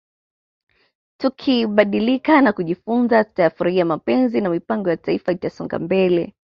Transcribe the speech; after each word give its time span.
Tukibadilika 1.17 2.41
na 2.41 2.53
kujifunza 2.53 3.23
tutayafurahia 3.23 3.85
mapenzi 3.85 4.41
na 4.41 4.49
mipango 4.49 4.89
ya 4.89 4.97
Taifa 4.97 5.31
itasonga 5.31 5.79
mbele 5.79 6.33